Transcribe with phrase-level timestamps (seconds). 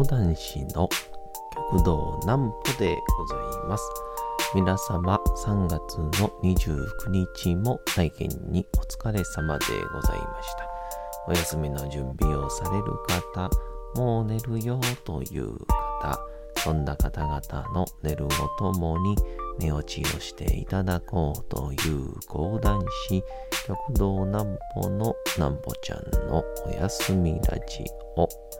[0.00, 0.88] 講談師の
[1.72, 3.84] 極道南歩でございます。
[4.54, 10.66] 皆様3月の29日も体験にお疲れ様でございました。
[11.28, 12.84] お休みの準備をされる
[13.34, 13.50] 方、
[13.94, 15.52] もう寝るよという
[16.02, 16.18] 方、
[16.56, 17.40] そんな方々
[17.74, 19.14] の寝るをともに
[19.58, 23.22] 寝落ちをしていただこうという講談師、
[23.66, 27.84] 極道南歩の南歩ちゃんのおやすみラジ
[28.16, 28.59] オ。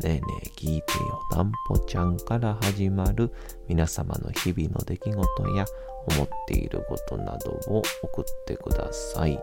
[0.04, 3.32] えねえ聞いてよなんぽちゃんから始まる
[3.68, 5.64] 皆様の日々の出来事や
[6.06, 9.40] 思っていることなどを送ってください。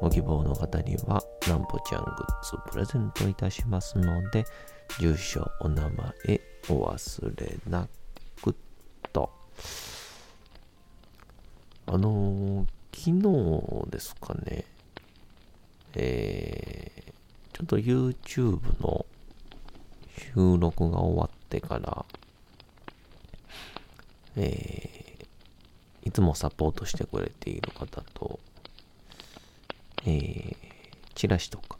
[0.00, 4.44] ご希望の方にはなんぽちゃんグッズプレゼントいたしますので、
[5.00, 7.88] 住所、お名前お忘れな
[8.42, 8.54] く
[9.12, 9.30] と。
[11.86, 14.64] あのー、昨日ですかね、
[15.94, 19.06] えー、ちょっと YouTube の
[20.16, 22.04] 収録が終わってから、
[24.36, 28.38] えー、いつもサポートしてくれている方と、
[30.06, 30.56] えー、
[31.14, 31.78] チラシとか、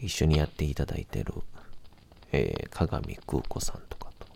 [0.00, 1.34] 一緒にやっていただいてる、
[2.32, 4.26] えー、鏡空子さんとかと、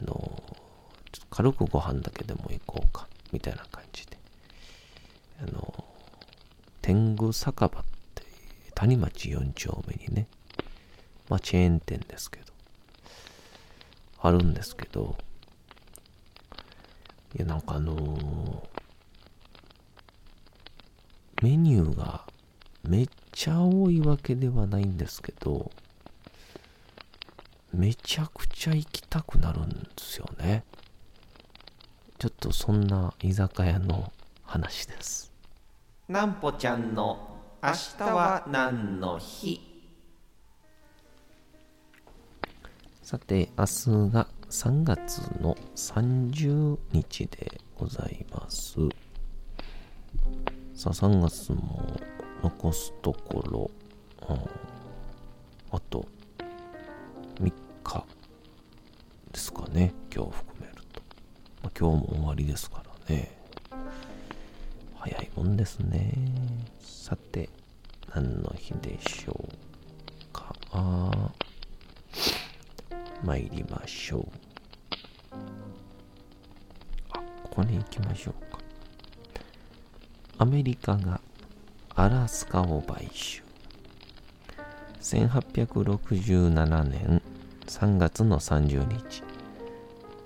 [0.00, 0.42] あの、
[1.12, 4.18] ちょっと軽くご飯だけでも行こうか、みたいな感じで、
[5.42, 5.84] あの、
[6.82, 8.22] 天狗酒場って、
[8.74, 10.26] 谷町4丁目にね、
[11.28, 12.52] まあ、チェーン店ですけど、
[14.20, 15.16] あるんですけど、
[17.34, 18.62] いや、なんかあのー、
[21.42, 22.24] メニューが
[22.84, 25.70] めっちゃ多いわけではないんですけど、
[27.72, 30.64] めちゃくちゃ行きたくなるんですよね。
[32.18, 34.12] ちょっとそんな居酒屋の
[34.44, 35.32] 話です。
[36.08, 39.71] なんぽちゃんの明日は何の日？
[43.12, 48.76] さて、明日が3月の30日でございます。
[50.74, 52.00] さあ、3月も
[52.42, 53.70] 残すところ、
[54.30, 54.36] うん、
[55.72, 56.06] あと
[57.38, 57.52] 3
[57.84, 58.06] 日
[59.30, 61.02] ですかね、今日含めると。
[61.62, 63.38] まあ、今日も終わりですからね。
[64.94, 66.14] 早いもんですね。
[66.80, 67.50] さて、
[68.14, 70.54] 何の日でしょうか。
[73.24, 74.26] 参りましょう。
[77.12, 78.58] あ、ここに行きましょうか。
[80.38, 81.20] アメリカが
[81.94, 83.42] アラスカを買収。
[85.00, 87.22] 1867年
[87.66, 89.22] 3月の30日。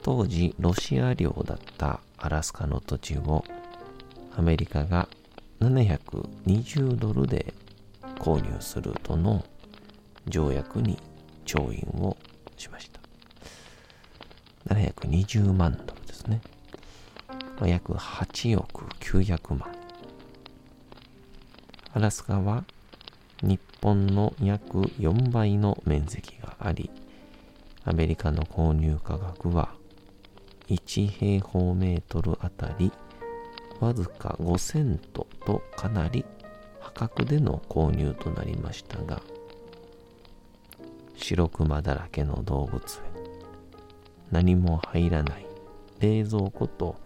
[0.02, 3.44] 当時ロシア領だったアラスカの土地を
[4.36, 5.08] アメリカが
[5.60, 7.52] 720ドルで
[8.20, 9.44] 購入するとの
[10.28, 10.98] 条約に
[11.44, 12.16] 調印を
[12.56, 13.00] しました。
[14.74, 16.40] 720万ドルですね。
[17.28, 19.72] まあ、約8億900万。
[21.92, 22.64] アラスカは
[23.42, 26.90] 日本の約4倍の面積があり、
[27.84, 29.74] アメリカの購入価格は
[30.68, 32.90] 1平方メートルあたり
[33.80, 36.24] わずか5セントとかなり
[36.80, 39.22] 破格での購入となりましたが、
[41.16, 43.02] 白熊だらけの動物園、
[44.30, 45.46] 何も入らない
[45.98, 46.96] 冷蔵庫と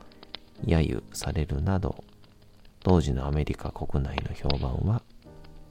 [0.64, 2.04] 揶揄されるなど、
[2.82, 5.02] 当時のアメリカ国内の評判は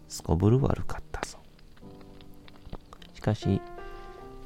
[0.07, 1.37] すこぶる悪かったぞ。
[3.13, 3.61] しかし、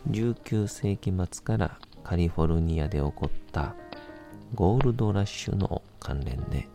[0.10, 3.76] 19世紀末からカリフォルニアで起こった
[4.56, 6.68] ゴールドラッシュの関連で、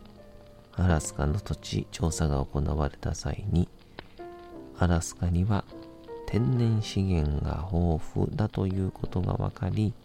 [0.73, 3.67] アラスカの土地調査が行われた際に、
[4.77, 5.65] アラスカには
[6.31, 9.95] 天然資源が豊富だということが分かり、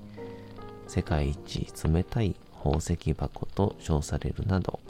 [0.89, 4.81] 世界一冷たい宝石箱と称されるなど、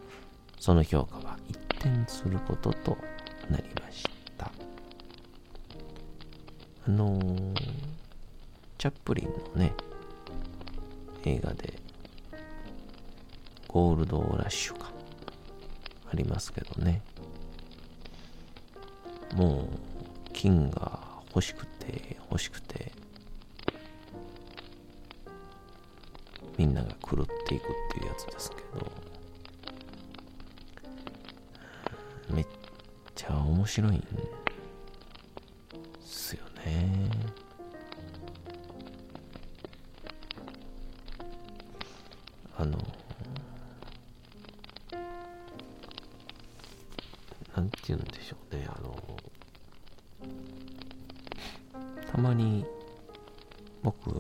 [0.61, 2.97] その評価は一転することと
[3.51, 4.05] なりまし
[4.39, 4.53] た。
[6.87, 7.61] あのー、
[8.79, 9.73] チャップリンのね、
[11.25, 11.75] 映画で、
[13.67, 14.87] ゴールドラッシュが
[16.13, 17.03] ありますけどね。
[19.35, 21.04] もう、金が
[21.35, 22.93] 欲しくて欲しくて
[26.57, 28.93] みんなが狂っていくっていうやつですけど
[32.31, 32.47] めっ
[33.17, 34.01] ちゃ面白いん
[53.85, 54.11] 僕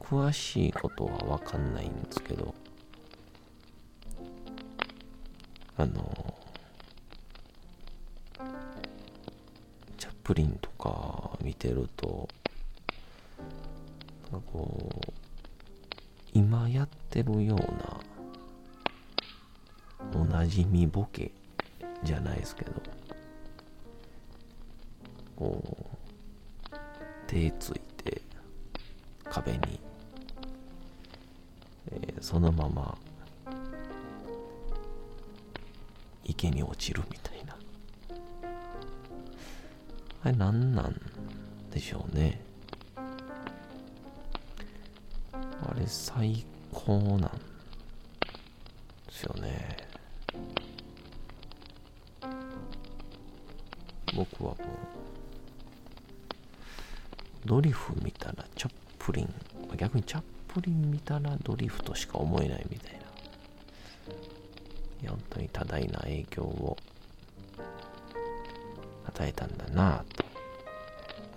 [0.00, 2.54] 詳しいことはわかんないんですけど
[5.76, 6.34] あの
[9.98, 12.26] チャップリンとか見てると
[14.32, 15.12] なんかこう
[16.32, 17.58] 今やってるよう
[20.14, 21.30] なおなじみボケ
[22.02, 22.72] じゃないですけど
[25.36, 25.62] こ
[26.72, 26.76] う
[27.26, 27.85] 手つい
[29.36, 29.78] 壁に。
[31.92, 32.96] えー、そのまま。
[36.24, 37.56] 池に落ちるみたいな。
[40.24, 41.00] あれ何なん
[41.70, 42.40] でしょうね。
[45.34, 47.28] あれ最高なんで
[49.10, 49.76] すよね。
[54.14, 54.58] 僕はもう
[57.44, 58.72] ドリフ見たらチャッ
[59.06, 59.32] プリン。
[59.76, 62.94] 逆にチャップリン見たらドリフとしか思えないみたい
[65.04, 65.10] な。
[65.10, 66.76] 本当に多大な影響を
[69.06, 70.24] 与えたんだなぁと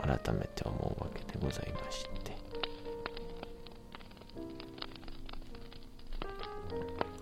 [0.02, 2.36] 改めて思うわけでございまして。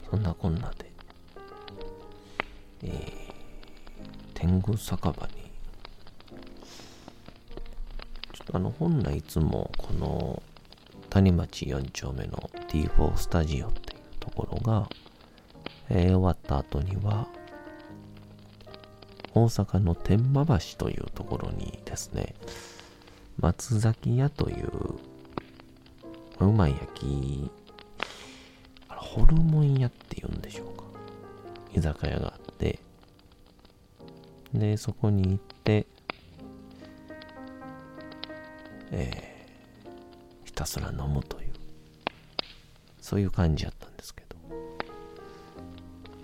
[0.09, 0.89] そんなこんなで
[2.83, 2.91] えー、
[4.33, 5.36] 天狗酒場に
[8.57, 10.41] あの本来いつもこの
[11.11, 14.89] 谷町4丁目の T4 スタジオっていうところが、
[15.89, 17.27] えー、終わった後には、
[19.35, 22.33] 大阪の天満橋というところにですね、
[23.39, 24.71] 松崎屋という、
[26.39, 27.51] うまい焼き、
[28.89, 30.83] ホルモン屋って言うんでしょうか。
[31.75, 32.79] 居酒屋があって、
[34.51, 35.85] で、そこに行って、
[38.91, 39.37] えー
[40.57, 41.53] たすら飲むという
[42.99, 44.27] そういう感じやったんですけど。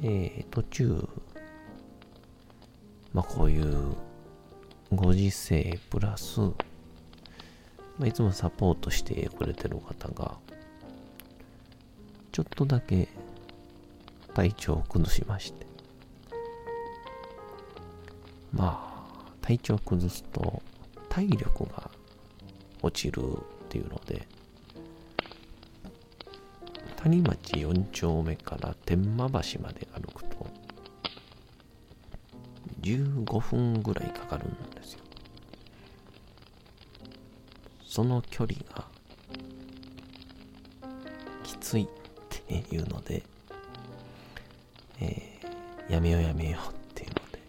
[0.02, 1.08] えー、途中
[3.14, 3.96] まあこういう
[4.92, 6.56] ご時世プラス、ま
[8.02, 10.38] あ、いつもサポートしてくれてる方が
[12.32, 13.08] ちょっとだけ
[14.34, 15.68] 体調を崩しまして。
[18.52, 20.62] まあ体調を崩すと
[21.08, 21.93] 体力が
[22.84, 24.28] 落ちるっていうので
[26.98, 30.48] 谷町4丁目から天満橋まで歩くと
[32.82, 35.00] 15分ぐらいかかるんですよ。
[37.86, 38.86] その距離が
[41.44, 41.88] きついっ
[42.30, 43.24] ていうので、
[45.00, 47.40] えー、やめようやめようっていうので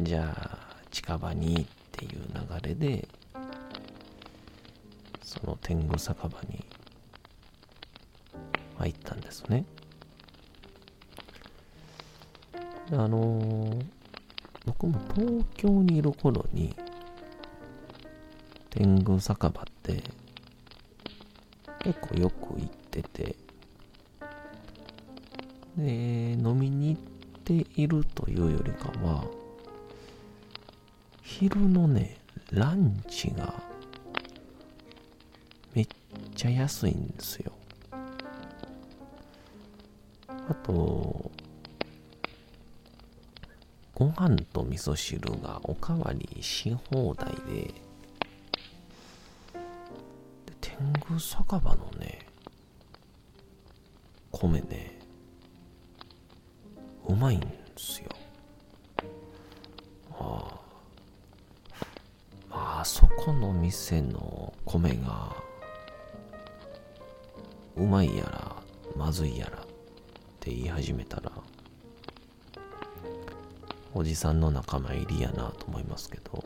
[0.00, 0.58] じゃあ
[0.90, 3.08] 近場にっていう流れで
[5.32, 6.62] その天狗酒場に
[8.76, 9.64] 入ったんですね。
[12.90, 13.84] あのー、
[14.66, 16.76] 僕も東京にいる頃に
[18.68, 20.02] 天狗酒場って
[21.78, 23.36] 結構よく行ってて
[25.78, 27.02] で飲みに行っ
[27.44, 29.24] ているというよりかは
[31.22, 32.18] 昼のね
[32.50, 33.71] ランチが
[36.42, 37.52] ちゃ安いんですよ。
[40.28, 41.30] あと、
[43.94, 47.74] ご飯と味噌汁がおかわりし放題で、で
[50.60, 52.26] 天狗酒場のね、
[54.32, 54.98] 米ね、
[57.06, 57.46] うまいんで
[57.76, 58.08] すよ。
[60.18, 60.60] ああ。
[62.50, 65.41] まあ、あそこの店の米が、
[67.76, 68.56] うまいやら
[68.96, 69.60] まずいやらっ
[70.40, 71.32] て言い始めたら
[73.94, 76.44] おじさんの仲間入りやなと思いますけど。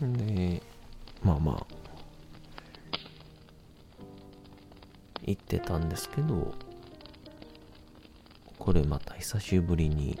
[0.00, 0.60] で
[1.22, 1.66] まあまあ
[5.24, 6.52] 行ってたんですけど
[8.58, 10.18] これまた久しぶりに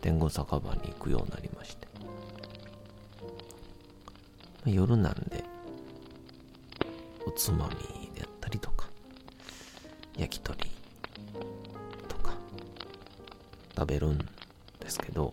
[0.00, 1.87] 天狗酒場に行くようになりまして、
[4.64, 5.44] 夜なんで
[7.26, 8.88] おつまみであったりとか
[10.16, 10.58] 焼き鳥
[12.08, 12.32] とか
[13.76, 14.24] 食べるんで
[14.88, 15.32] すけど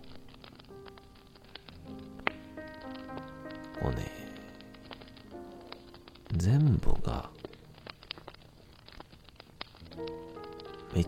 [3.82, 4.12] こうね
[6.38, 7.30] 全部が
[10.94, 11.08] めっ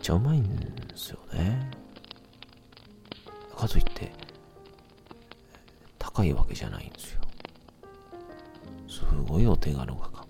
[0.00, 1.70] ちゃうまいんですよね。
[3.56, 4.12] かといって
[5.98, 7.20] 高いわけじゃないんですよ。
[8.88, 10.26] すごいお手軽価格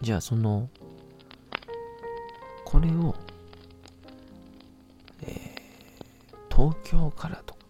[0.00, 0.68] じゃあその
[2.64, 3.14] これを、
[5.22, 7.60] えー、東京からとか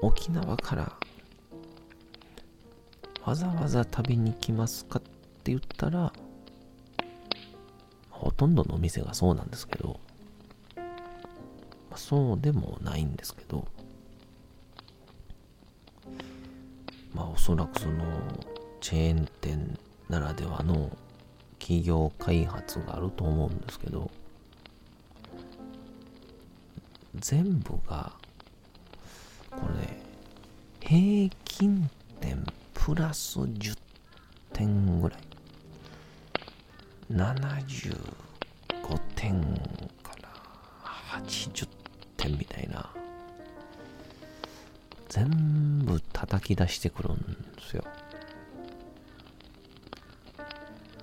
[0.00, 0.92] 沖縄から
[3.24, 6.12] わざわざ食べに来ますかって言ったら
[8.08, 10.00] ほとんどのお店がそうなんですけど
[11.96, 13.66] そうでもないんですけど、
[17.40, 18.04] そらくその
[18.82, 19.78] チェーン店
[20.10, 20.94] ならではの
[21.58, 24.10] 企業開発があると思うんですけど、
[27.14, 28.12] 全部が、
[29.50, 31.88] これ、平均
[32.20, 32.44] 点
[32.74, 33.74] プラス10
[34.52, 35.20] 点ぐらい。
[37.10, 37.96] 75
[39.16, 39.40] 点
[40.02, 40.28] から
[41.24, 41.66] 80
[42.18, 42.88] 点みたいな
[45.08, 45.49] 全部
[46.20, 47.82] 叩き出してくるんですよ。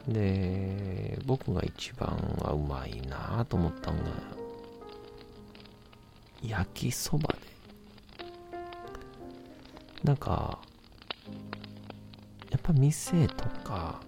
[0.08, 4.12] で僕が一番はうまいなと思ったのが
[6.44, 7.40] 焼きそばで。
[10.04, 10.60] なんか
[12.52, 14.00] やっぱ店とか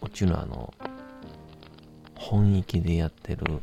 [0.00, 0.72] もちろんあの
[2.14, 3.60] 本域でやってる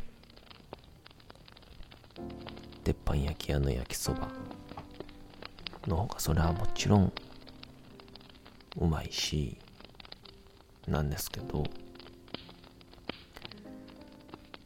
[2.83, 4.27] 鉄板焼き屋の焼きそば。
[5.87, 7.13] の方がそれはもちろん
[8.79, 9.57] うまいし
[10.87, 11.63] なんですけど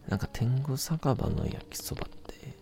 [0.08, 2.56] なんか天狗酒場の焼きそばって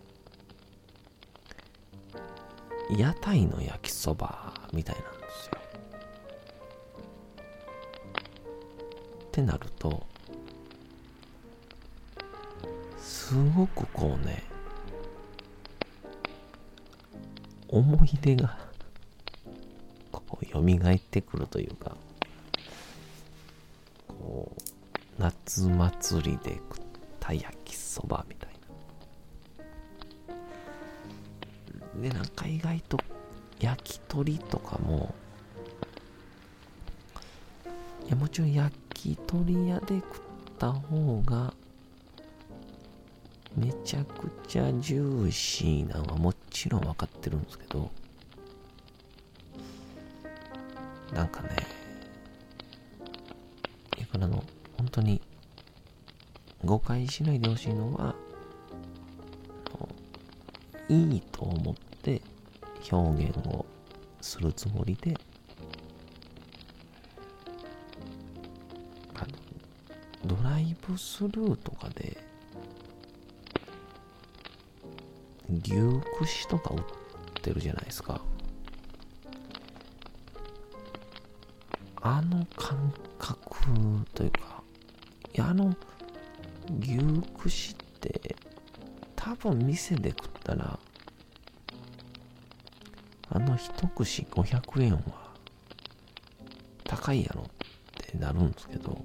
[2.97, 5.57] 屋台の焼きそばみたいなんですよ。
[9.25, 10.05] ってなると
[12.97, 14.43] すごくこうね
[17.73, 18.55] 思い出が
[20.11, 21.97] こう蘇ってくるというか
[24.07, 24.59] こう
[25.19, 26.81] 夏祭りで食っ
[27.19, 28.49] た焼きそばみたい
[31.97, 32.01] な。
[32.01, 32.97] でなんか意外と
[33.59, 35.15] 焼き鳥とかも
[38.05, 40.21] いやもちろん焼き鳥屋で食っ
[40.59, 41.53] た方が
[43.55, 46.32] めちゃくちゃジューシーなのはも
[46.63, 47.91] ちろん分かってるんですけど、
[51.13, 51.49] なんかね、
[53.97, 54.41] いくらの、
[54.77, 55.21] 本当に
[56.63, 58.15] 誤解しないでほしいのは、
[60.87, 62.21] いいと思って
[62.89, 63.65] 表現を
[64.21, 65.17] するつもりで、
[70.25, 72.32] ドライブスルーとかで
[75.61, 76.81] 牛串とか売っ
[77.41, 78.21] てるじゃないですか。
[82.01, 83.65] あの感覚
[84.13, 84.61] というか、
[85.33, 85.73] いや、あの
[86.81, 86.99] 牛
[87.37, 88.35] 串って
[89.15, 90.79] 多分店で食ったら、
[93.29, 95.01] あの一串500円は
[96.83, 97.45] 高いやろっ
[98.05, 99.01] てなるんですけど、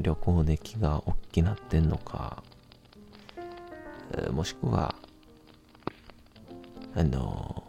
[0.00, 2.42] 旅行で気が大きなってんのか、
[4.32, 4.94] もしくは、
[6.94, 7.64] あの、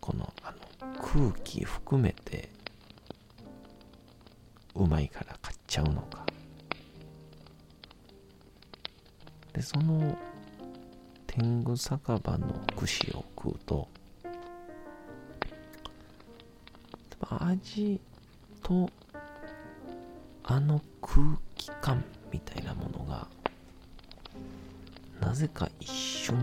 [0.00, 2.50] この、あの、空気含めて、
[4.74, 6.24] うまいから買っちゃうのか。
[9.52, 10.16] で、その、
[11.26, 13.88] 天狗酒場の串を食うと、
[17.28, 18.00] 味
[18.62, 18.90] と、
[20.44, 23.28] あの空気感みたいなものが
[25.30, 26.42] なぜか一瞬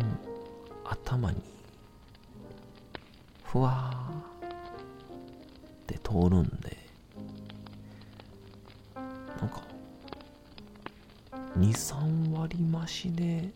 [0.85, 1.41] 頭に
[3.43, 4.49] ふわーっ
[5.85, 6.77] て通るんで
[8.95, 9.61] なんか
[11.59, 13.49] 23割増しで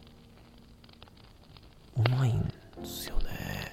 [1.95, 3.71] うまいんですよね。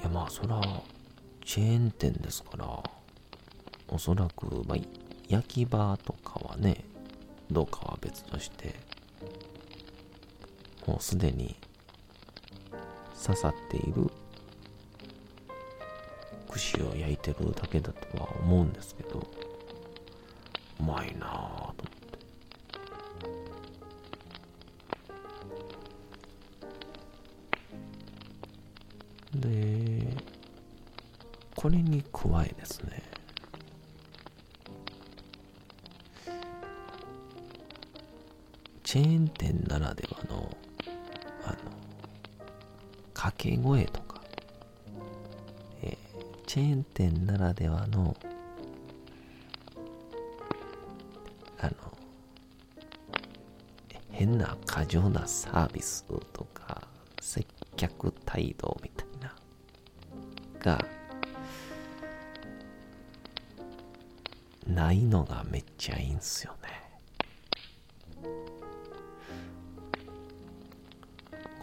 [0.00, 0.60] いやまあそら
[1.44, 2.82] チェーン店ですから
[3.86, 4.78] おそらく、まあ、
[5.28, 6.84] 焼き場とかはね、
[7.50, 8.74] どうかは別として、
[10.86, 11.56] もうすでに
[13.24, 14.10] 刺さっている
[16.50, 19.26] 串を焼いてるだけだとは思うんですけど、
[20.80, 21.74] うまいなぁと思っ
[29.32, 29.48] て。
[29.48, 30.16] で、
[31.54, 33.01] これに加えですね、
[38.92, 40.54] チェーン店ならではの、
[41.44, 41.56] あの、
[43.14, 44.20] 掛け声とか、
[45.80, 48.14] えー、チェーン店ならではの、
[51.58, 51.72] あの、
[54.10, 56.86] 変な過剰なサービスとか、
[57.18, 57.46] 接
[57.76, 59.34] 客態度みたいな、
[60.60, 60.84] が、
[64.66, 66.61] ないのがめっちゃいいんすよね。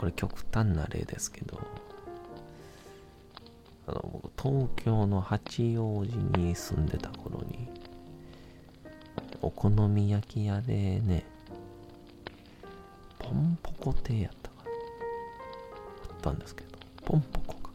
[0.09, 1.59] れ極端な例ですけど、
[3.87, 7.67] あの僕東京の八王子に住んでた頃に、
[9.41, 11.25] お好み焼き屋でね、
[13.17, 14.71] ポンポコ亭やったかな。
[16.11, 16.69] あったんですけど、
[17.05, 17.69] ポンポコか。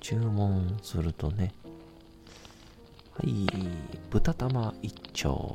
[0.00, 1.52] 注文するとね、
[3.16, 3.46] はい、
[4.10, 5.52] 豚玉一丁。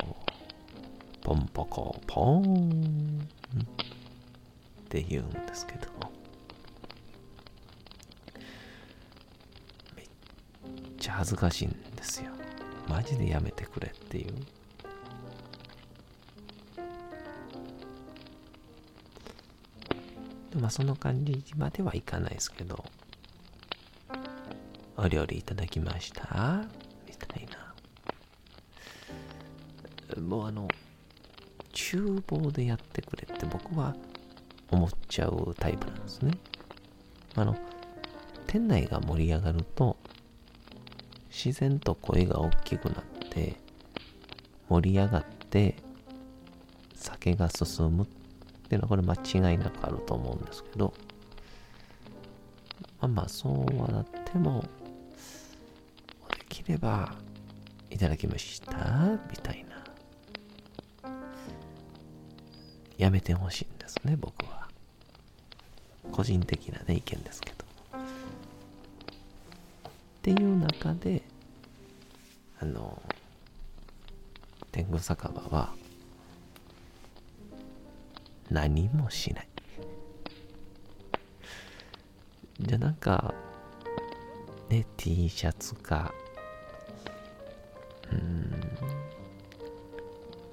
[1.29, 3.27] ポンポコポーン
[3.62, 3.65] っ
[4.89, 5.81] て言うんですけど。
[9.95, 10.07] めっ
[10.98, 12.31] ちゃ恥ずかしいんですよ。
[12.88, 14.33] マジでやめてくれっていう。
[20.59, 22.83] まあその感じまではいかないですけど。
[24.98, 26.65] お料理いただきました。
[27.07, 27.48] みたい
[30.18, 30.20] な。
[30.20, 30.68] もうあの
[31.89, 33.95] 厨房でやってくれって僕は
[34.69, 36.33] 思っちゃうタイプなんですね。
[37.35, 37.55] あの、
[38.45, 39.97] 店内が盛り上がると、
[41.31, 43.55] 自然と声が大きくなって、
[44.67, 45.77] 盛り上がって、
[46.93, 48.07] 酒が進むっ
[48.67, 50.93] ていうのはこれ間違いなくあると思うんですけど、
[53.01, 54.63] まあまあそうはなっても、
[56.29, 57.15] できれば、
[57.89, 59.58] いただきましたみたい
[63.00, 64.68] やめてほしいんですね、僕は。
[66.12, 67.66] 個人的なね、意見ですけど。
[67.98, 68.01] っ
[70.22, 71.22] ていう中で、
[72.59, 73.01] あの、
[74.74, 75.74] 天狗酒場は、
[78.51, 79.48] 何もしない。
[82.59, 83.33] じゃなんか、
[84.68, 86.14] ね、T シャツか、
[88.12, 88.62] うん、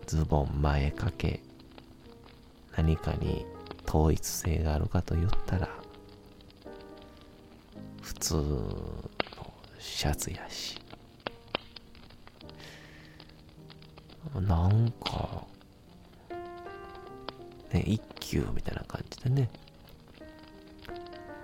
[0.07, 1.41] ズボン前掛け
[2.77, 3.47] 何かに
[3.89, 5.69] 統一性があるかと言ったら
[8.03, 9.15] 普通の
[9.79, 10.79] シャツやし。
[14.35, 15.45] なんか
[17.73, 19.49] ね一休みたいな感じでね。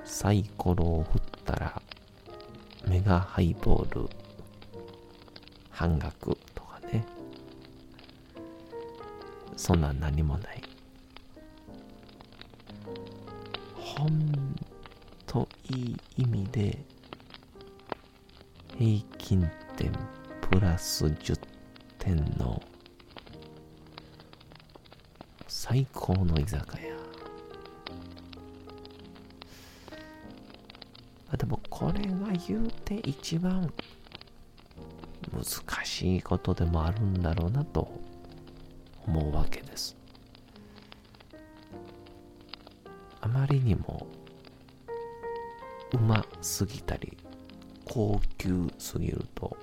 [0.04, 1.82] サイコロを振ったら
[2.86, 4.08] メガハイボール
[5.70, 7.06] 半額とかね。
[9.56, 10.62] そんなん何もない。
[15.32, 16.78] といい意味で
[18.76, 19.90] 平均点
[20.50, 21.40] プラス10
[21.98, 22.62] 点の
[25.48, 26.94] 最高の居酒屋。
[31.30, 33.72] あでもこれが言うて一番
[35.32, 37.88] 難しいことでもあるんだろうなと
[39.06, 39.96] 思うわけです。
[43.22, 44.06] あまりにも
[45.94, 47.16] うますぎたり
[47.84, 49.56] 高級すぎると、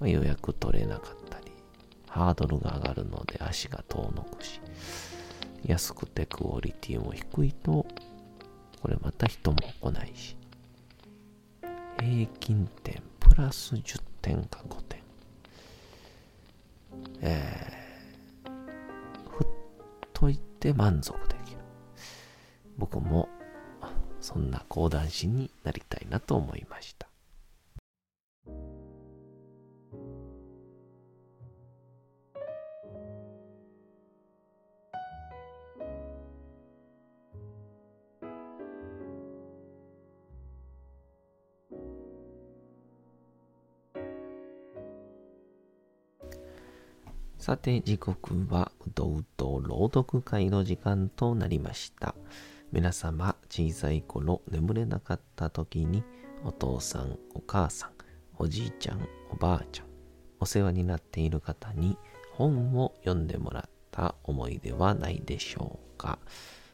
[0.00, 1.52] まあ、予約取れなかったり
[2.08, 4.60] ハードルが上がるので足が遠のくし
[5.64, 7.86] 安くてクオリティも低いと
[8.82, 10.36] これまた人も来ないし
[12.00, 14.98] 平均点プラス10点か5点
[17.20, 19.46] えー、ふっ
[20.12, 21.58] といて満足できる。
[22.76, 23.28] 僕も
[24.28, 27.08] そんな講談師になりたいなと思いました。
[47.38, 52.14] さて時刻はうとうと朗読会の時間となりました。
[52.70, 56.02] 皆様小さい頃眠れなかった時に、
[56.44, 57.90] お父さん、お母さん、
[58.36, 59.86] おじいちゃん、おばあちゃん、
[60.40, 61.98] お世話になっている方に
[62.32, 66.18] 本を読んでもらった思いではないでしょうか？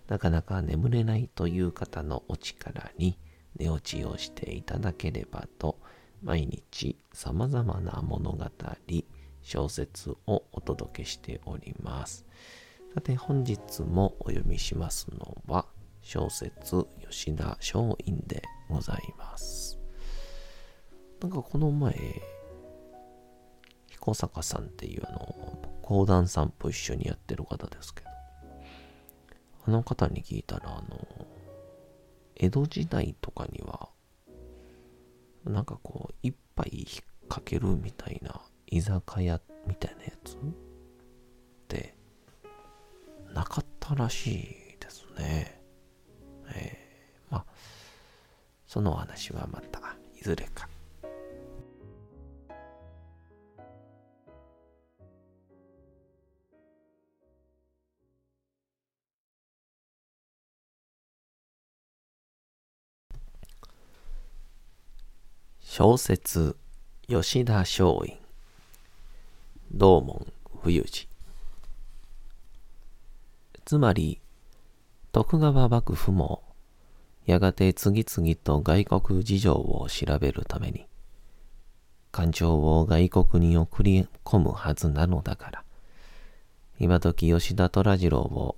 [0.09, 3.19] なかなか眠れないという方のお力に
[3.57, 5.79] 寝落ちをしていただければと、
[6.23, 8.45] 毎日様々な物語、
[9.43, 12.27] 小説をお届けしております。
[12.95, 15.67] さて本日もお読みしますのは
[16.05, 19.81] 小説吉田松陰でございます。
[21.21, 21.95] なんかこの前、
[23.89, 28.11] 彦坂さんっていうあの、講談散歩一緒にやってる方ですけど、
[29.67, 31.27] あの方に聞いたら、あの、
[32.37, 33.89] 江戸時代とかには、
[35.47, 36.87] なんかこう、一杯引っ
[37.29, 40.39] 掛けるみたいな居酒屋みたいなやつっ
[41.67, 41.97] て
[43.33, 45.54] なかったらしいですね。
[48.75, 49.79] その話はまた
[50.19, 50.69] いずれか。
[65.61, 66.57] 小説
[67.07, 68.19] 吉田松陰
[69.71, 70.27] 道門
[70.65, 71.09] 冬治
[73.65, 74.21] つまり
[75.13, 76.43] 徳川幕府も
[77.27, 80.87] やがて次々と外国事情を調べるために
[82.13, 85.65] 官庁を外国に送り込むはずなのだから
[86.79, 88.57] 今時吉田虎次郎を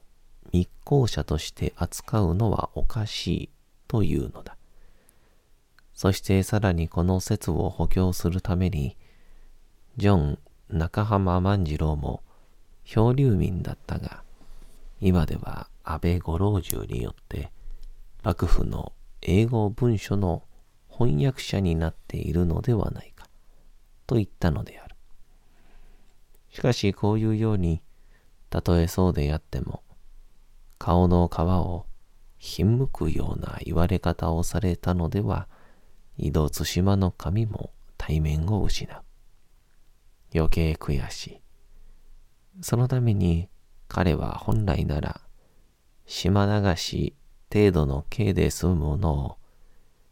[0.53, 3.51] 密航者として扱うのはおかしい
[3.89, 4.57] というのだ。
[5.93, 8.97] そしてさらにこの説を補強するために、
[9.97, 10.39] ジョン
[10.71, 12.23] 中浜万次郎も
[12.85, 14.23] 漂流民だったが、
[15.01, 17.51] 今では安倍五郎中によって
[18.27, 20.43] 幕府の英語文書の
[20.91, 23.29] 翻訳者になっているのではないか、
[24.05, 24.97] と言ったのである。
[26.51, 27.85] しかしこういうように、
[28.51, 29.85] たとえそうであっても、
[30.77, 31.87] 顔の皮を
[32.37, 35.47] ひんむくような言われ方をされたのでは、
[36.19, 39.03] 井戸対馬の神も対面を失う。
[40.35, 41.41] 余計悔しい。
[42.61, 43.49] そのために
[43.87, 45.21] 彼は本来なら
[46.07, 47.15] 島流し
[47.53, 49.37] 程度の刑で済むものを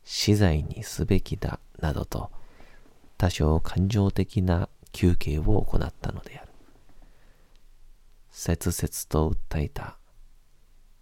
[0.04, 2.30] 死罪にすべきだなどと
[3.16, 6.48] 多少感情的な休憩を行ったのである。
[8.30, 9.96] 切々と訴えた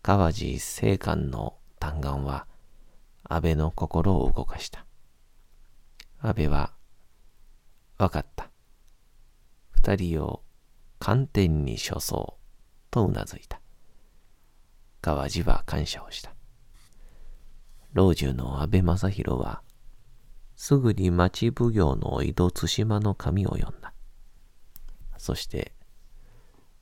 [0.03, 2.47] 川地聖官の嘆願は
[3.25, 4.85] 安倍の心を動かした。
[6.21, 6.75] 安倍は、
[7.97, 8.51] わかった。
[9.71, 10.43] 二人を
[10.99, 12.43] 官店に処そう
[12.91, 13.62] とうなずいた。
[15.03, 16.33] 川路は感謝をした。
[17.93, 19.61] 老中の安倍正弘は、
[20.55, 23.93] すぐに町奉行の井戸対馬の神を呼んだ。
[25.19, 25.73] そして、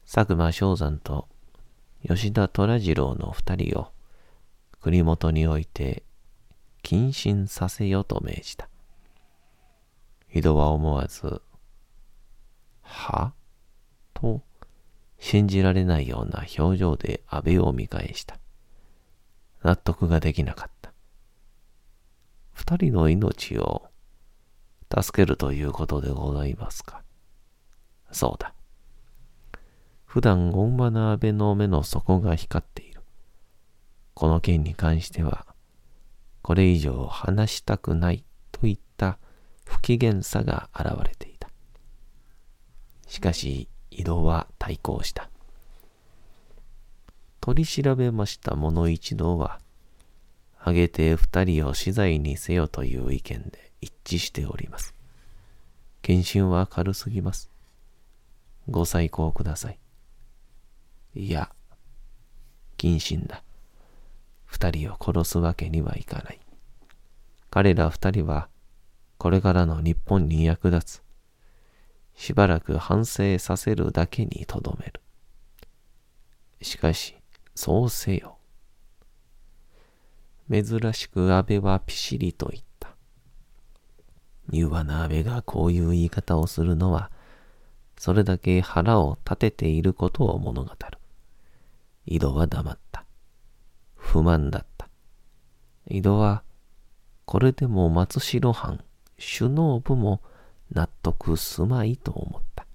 [0.04, 1.28] 佐久間昌山と
[2.06, 3.88] 吉田虎次郎の二人を
[4.80, 6.02] 国元において
[6.82, 8.68] 謹慎させよと命じた。
[10.32, 11.40] 井戸は思わず、
[12.82, 13.32] は？
[14.12, 14.42] と
[15.20, 18.38] 信じられないような表情で安倍を見返した。
[19.62, 20.92] 納得ができなかった。
[22.52, 23.84] 二人の命を
[24.92, 27.02] 助けるということでございますか。
[28.10, 28.54] そうだ。
[30.04, 33.02] 普段大間な安倍の目の底が光っている。
[34.14, 35.46] この件に関しては、
[36.42, 39.18] これ以上話したくないと言った
[39.64, 41.48] 不機嫌さが現れていた。
[43.06, 45.28] しかし、井戸は対抗した。
[47.40, 49.60] 取り調べました者一同は、
[50.58, 54.94] あげて二人を死罪にせよという意見で一致しております。
[56.02, 57.50] 検診は軽すぎます。
[58.68, 59.78] ご再考ください。
[61.14, 61.50] いや、
[62.76, 63.42] 謹慎だ。
[64.44, 66.40] 二人を殺すわけにはいかない。
[67.50, 68.48] 彼ら二人は
[69.18, 71.02] これからの日本に役立つ。
[72.20, 75.00] しばらく反省させるだけにとどめる。
[76.60, 77.16] しかし、
[77.54, 78.36] そうせよ。
[80.50, 82.90] 珍しく安倍はピシリと言った。
[84.50, 87.10] 柔和な安倍がこういう言い方をするのは、
[87.96, 90.98] それだけ腹を立てていることを物語る。
[92.04, 93.06] 井戸は黙った。
[93.96, 94.90] 不満だった。
[95.86, 96.42] 井戸は、
[97.24, 98.84] これでも松代藩、
[99.16, 100.20] 首脳部も
[100.72, 102.66] 納得すまいと思った。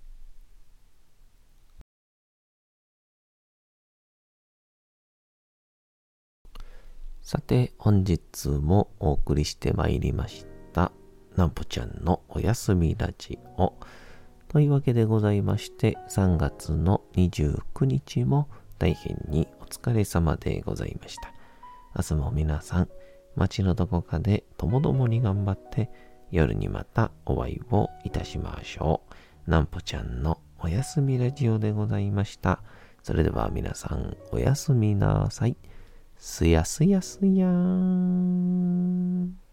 [7.21, 10.91] さて、本日もお送りしてまいりました。
[11.35, 13.73] なんぽちゃんのおやすみラジオ。
[14.47, 21.33] というわけでございまして、3月の29日も大変にお疲れ様でございました。
[21.95, 22.89] 明日も皆さん、
[23.35, 25.89] 街のどこかでともどもに頑張って、
[26.35, 29.01] 夜にまたお会いをいたしましょ
[29.47, 29.49] う。
[29.49, 32.59] なんぽちゃんのおやすみラジオでございました。
[33.03, 35.55] それでは皆さん、おやすみなさい。
[36.17, 39.44] すやすやすやーん。